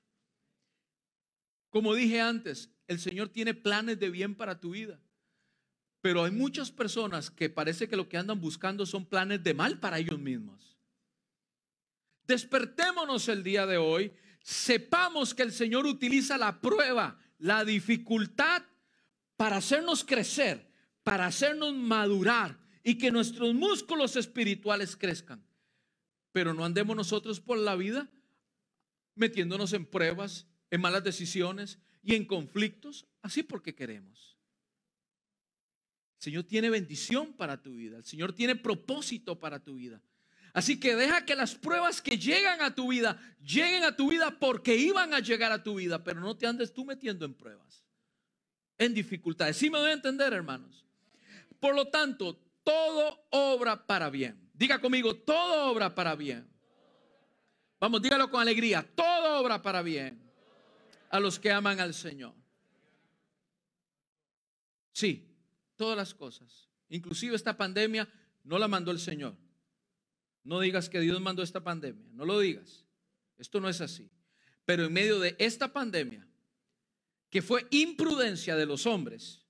[1.71, 5.01] Como dije antes, el Señor tiene planes de bien para tu vida.
[6.01, 9.79] Pero hay muchas personas que parece que lo que andan buscando son planes de mal
[9.79, 10.72] para ellos mismos.
[12.27, 18.63] Despertémonos el día de hoy, sepamos que el Señor utiliza la prueba, la dificultad
[19.37, 20.71] para hacernos crecer,
[21.03, 25.45] para hacernos madurar, y que nuestros músculos espirituales crezcan.
[26.33, 28.11] Pero no andemos nosotros por la vida
[29.15, 34.39] metiéndonos en pruebas, en malas decisiones y en conflictos, así porque queremos.
[36.19, 40.03] El Señor tiene bendición para tu vida, el Señor tiene propósito para tu vida.
[40.53, 44.39] Así que deja que las pruebas que llegan a tu vida lleguen a tu vida
[44.39, 47.85] porque iban a llegar a tu vida, pero no te andes tú metiendo en pruebas,
[48.77, 49.57] en dificultades.
[49.57, 50.85] Sí me voy a entender, hermanos.
[51.59, 54.51] Por lo tanto, todo obra para bien.
[54.53, 56.47] Diga conmigo, todo obra para bien.
[57.81, 60.21] Vamos, dígalo con alegría, todo obra para bien
[61.11, 62.35] a los que aman al Señor.
[64.93, 65.35] Sí,
[65.77, 66.69] todas las cosas.
[66.91, 68.09] Inclusive esta pandemia
[68.45, 69.37] no la mandó el Señor.
[70.45, 72.85] No digas que Dios mandó esta pandemia, no lo digas.
[73.39, 74.11] Esto no es así.
[74.65, 76.27] Pero en medio de esta pandemia,
[77.31, 79.45] que fue imprudencia de los hombres,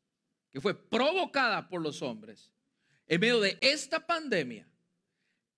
[0.50, 2.52] que fue provocada por los hombres,
[3.07, 4.68] en medio de esta pandemia,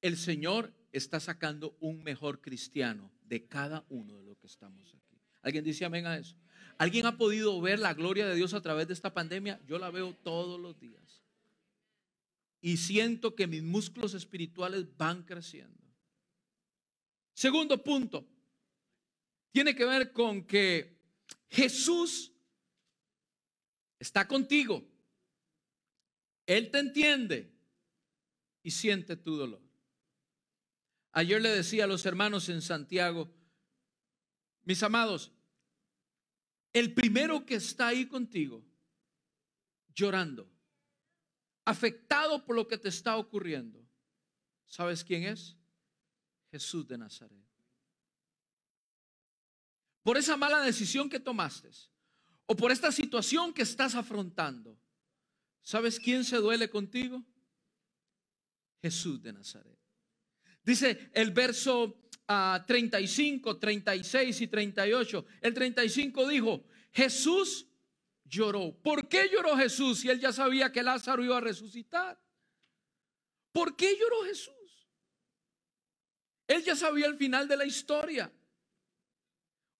[0.01, 5.21] el Señor está sacando un mejor cristiano de cada uno de los que estamos aquí.
[5.43, 6.37] ¿Alguien dice amén a eso?
[6.79, 9.61] ¿Alguien ha podido ver la gloria de Dios a través de esta pandemia?
[9.67, 11.24] Yo la veo todos los días.
[12.65, 15.85] Y siento que mis músculos espirituales van creciendo.
[17.35, 18.27] Segundo punto,
[19.53, 20.99] tiene que ver con que
[21.51, 22.33] Jesús
[23.99, 24.83] está contigo.
[26.47, 27.55] Él te entiende
[28.63, 29.61] y siente tu dolor.
[31.13, 33.31] Ayer le decía a los hermanos en Santiago,
[34.63, 35.33] mis amados,
[36.73, 38.65] el primero que está ahí contigo,
[39.95, 40.54] llorando,
[41.65, 43.85] afectado por lo que te está ocurriendo,
[44.67, 45.57] ¿sabes quién es?
[46.51, 47.43] Jesús de Nazaret.
[50.03, 51.71] Por esa mala decisión que tomaste
[52.47, 54.79] o por esta situación que estás afrontando,
[55.65, 57.25] ¿Sabes quién se duele contigo?
[58.83, 59.79] Jesús de Nazaret.
[60.63, 62.03] Dice el verso
[62.67, 65.27] 35, 36 y 38.
[65.41, 67.67] El 35 dijo, Jesús
[68.35, 68.77] lloró.
[68.83, 72.21] ¿Por qué lloró Jesús si él ya sabía que Lázaro iba a resucitar?
[73.53, 74.55] ¿Por qué lloró Jesús?
[76.47, 78.31] Él ya sabía el final de la historia.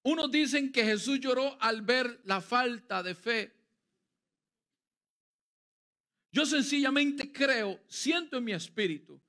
[0.05, 3.53] Unos dicen que Jesús lloró al ver la falta de fe.
[6.31, 9.21] Yo sencillamente creo, siento en mi espíritu,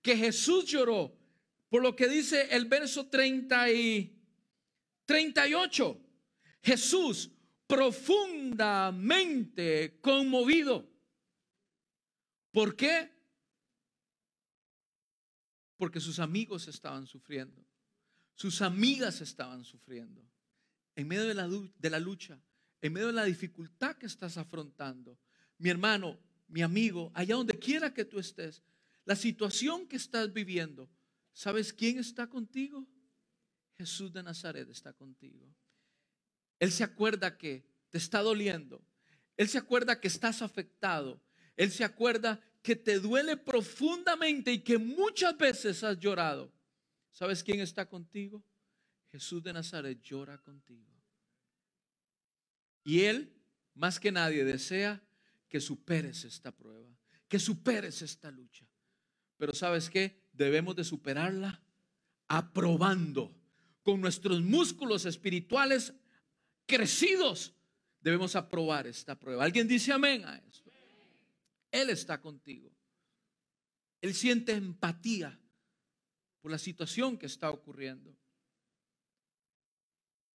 [0.00, 1.16] que Jesús lloró
[1.68, 4.16] por lo que dice el verso 30 y
[5.06, 6.00] 38.
[6.62, 7.30] Jesús
[7.74, 10.88] profundamente conmovido.
[12.52, 13.10] ¿Por qué?
[15.76, 17.66] Porque sus amigos estaban sufriendo.
[18.36, 20.24] Sus amigas estaban sufriendo.
[20.94, 22.40] En medio de la, de la lucha,
[22.80, 25.18] en medio de la dificultad que estás afrontando,
[25.58, 28.62] mi hermano, mi amigo, allá donde quiera que tú estés,
[29.04, 30.88] la situación que estás viviendo,
[31.32, 32.86] ¿sabes quién está contigo?
[33.76, 35.52] Jesús de Nazaret está contigo.
[36.64, 38.82] Él se acuerda que te está doliendo.
[39.36, 41.20] Él se acuerda que estás afectado.
[41.58, 46.50] Él se acuerda que te duele profundamente y que muchas veces has llorado.
[47.10, 48.42] ¿Sabes quién está contigo?
[49.12, 50.90] Jesús de Nazaret llora contigo.
[52.82, 53.30] Y Él,
[53.74, 55.02] más que nadie, desea
[55.46, 56.88] que superes esta prueba,
[57.28, 58.66] que superes esta lucha.
[59.36, 60.18] Pero ¿sabes qué?
[60.32, 61.62] Debemos de superarla
[62.26, 63.38] aprobando
[63.82, 65.92] con nuestros músculos espirituales
[66.66, 67.54] crecidos.
[68.00, 69.44] Debemos aprobar esta prueba.
[69.44, 70.64] ¿Alguien dice amén a eso?
[71.70, 72.70] Él está contigo.
[74.00, 75.40] Él siente empatía
[76.40, 78.14] por la situación que está ocurriendo.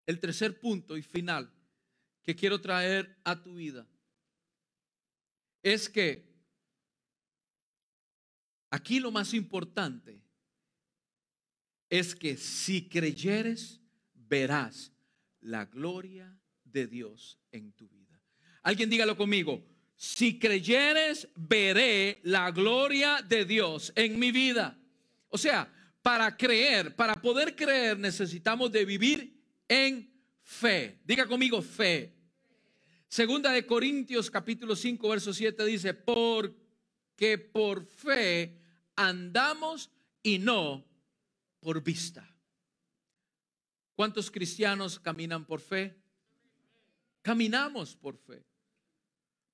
[0.05, 1.53] El tercer punto y final
[2.23, 3.85] que quiero traer a tu vida
[5.61, 6.25] es que
[8.69, 10.23] aquí lo más importante
[11.89, 13.81] es que si creyeres,
[14.13, 14.93] verás
[15.41, 18.21] la gloria de Dios en tu vida.
[18.63, 19.63] Alguien dígalo conmigo,
[19.95, 24.77] si creyeres, veré la gloria de Dios en mi vida.
[25.29, 29.33] O sea, para creer, para poder creer, necesitamos de vivir
[29.67, 30.09] en
[30.41, 30.99] fe.
[31.03, 32.13] Diga conmigo fe.
[33.07, 38.59] Segunda de Corintios capítulo 5 verso 7 dice, porque por fe
[38.95, 39.89] andamos
[40.21, 40.85] y no
[41.59, 42.36] por vista.
[43.97, 46.01] ¿Cuántos cristianos caminan por fe?
[47.21, 48.47] Caminamos por fe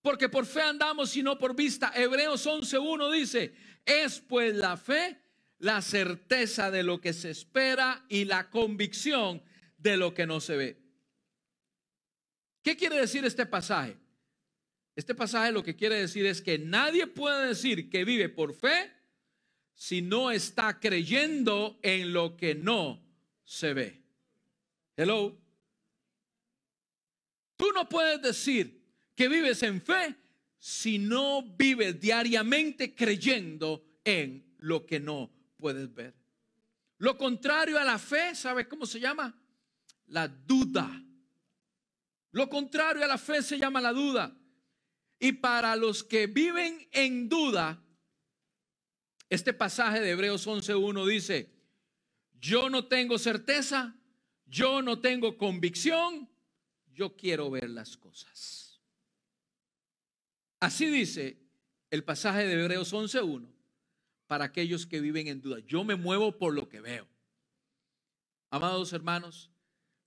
[0.03, 1.93] porque por fe andamos y no por vista.
[1.95, 5.17] Hebreos 11.1 dice, es pues la fe
[5.59, 9.41] la certeza de lo que se espera y la convicción
[9.77, 10.83] de lo que no se ve.
[12.61, 13.97] ¿Qué quiere decir este pasaje?
[14.93, 18.91] Este pasaje lo que quiere decir es que nadie puede decir que vive por fe
[19.73, 23.01] si no está creyendo en lo que no
[23.45, 24.02] se ve.
[24.95, 25.37] Hello.
[27.57, 28.83] Tú no puedes decir
[29.15, 30.15] que vives en fe
[30.57, 36.15] si no vives diariamente creyendo en lo que no puedes ver.
[36.97, 39.37] Lo contrario a la fe, ¿sabes cómo se llama?
[40.07, 41.03] La duda.
[42.31, 44.35] Lo contrario a la fe se llama la duda.
[45.19, 47.83] Y para los que viven en duda,
[49.29, 51.51] este pasaje de Hebreos 11.1 dice,
[52.39, 53.95] yo no tengo certeza,
[54.53, 56.29] yo no tengo convicción,
[56.93, 58.79] yo quiero ver las cosas.
[60.59, 61.39] Así dice
[61.89, 63.51] el pasaje de Hebreos 11.1
[64.27, 65.57] para aquellos que viven en duda.
[65.65, 67.07] Yo me muevo por lo que veo.
[68.51, 69.49] Amados hermanos,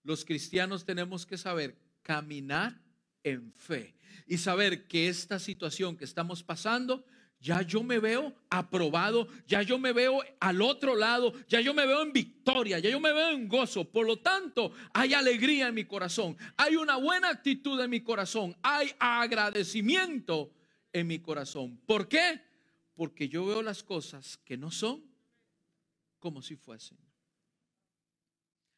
[0.04, 2.80] los cristianos tenemos que saber caminar
[3.24, 3.96] en fe
[4.28, 7.04] y saber que esta situación que estamos pasando
[7.40, 11.86] ya yo me veo aprobado, ya yo me veo al otro lado, ya yo me
[11.86, 13.90] veo en victoria, ya yo me veo en gozo.
[13.90, 18.56] Por lo tanto, hay alegría en mi corazón, hay una buena actitud en mi corazón,
[18.62, 20.52] hay agradecimiento
[20.92, 21.78] en mi corazón.
[21.86, 22.40] ¿Por qué?
[22.94, 25.04] Porque yo veo las cosas que no son
[26.18, 26.98] como si fuesen.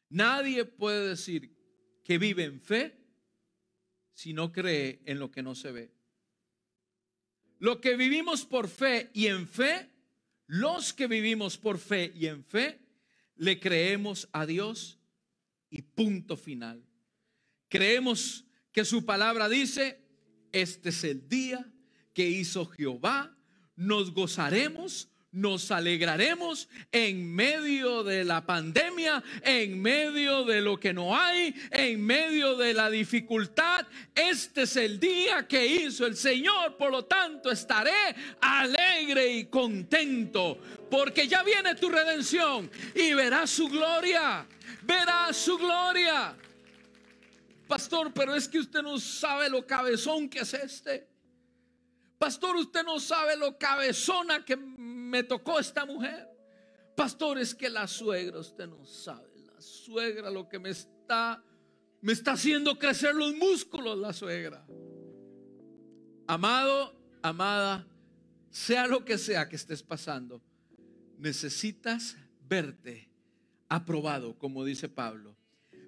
[0.09, 1.55] Nadie puede decir
[2.03, 2.97] que vive en fe
[4.13, 5.98] si no cree en lo que no se ve.
[7.59, 9.89] Lo que vivimos por fe y en fe,
[10.47, 12.79] los que vivimos por fe y en fe,
[13.35, 14.97] le creemos a Dios
[15.69, 16.83] y punto final.
[17.67, 20.01] Creemos que su palabra dice,
[20.51, 21.71] este es el día
[22.13, 23.37] que hizo Jehová,
[23.75, 31.15] nos gozaremos, nos alegraremos en medio de la pandemia, en medio de lo que no
[31.15, 33.85] hay, en medio de la dificultad.
[34.15, 40.57] Este es el día que hizo el Señor, por lo tanto estaré alegre y contento,
[40.89, 44.47] porque ya viene tu redención y verás su gloria,
[44.81, 46.35] verás su gloria.
[47.67, 51.07] Pastor, pero es que usted no sabe lo cabezón que es este.
[52.19, 54.57] Pastor, usted no sabe lo cabezona que
[55.09, 56.27] me tocó esta mujer.
[56.95, 61.43] Pastor, es que la suegra, usted no sabe, la suegra lo que me está,
[62.01, 64.65] me está haciendo crecer los músculos, la suegra.
[66.27, 67.87] Amado, amada,
[68.49, 70.41] sea lo que sea que estés pasando,
[71.17, 73.09] necesitas verte
[73.67, 75.35] aprobado, como dice Pablo.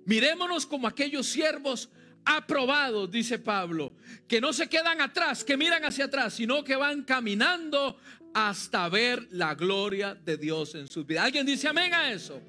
[0.05, 1.89] Mirémonos como aquellos siervos
[2.25, 3.93] aprobados, dice Pablo,
[4.27, 7.97] que no se quedan atrás, que miran hacia atrás, sino que van caminando
[8.33, 11.23] hasta ver la gloria de Dios en su vida.
[11.23, 12.41] ¿Alguien dice amén a eso?